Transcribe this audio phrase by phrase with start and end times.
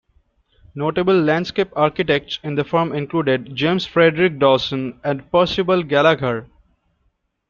[0.73, 6.47] Notable landscape architects in the firm included James Frederick Dawson and Percival Gallagher.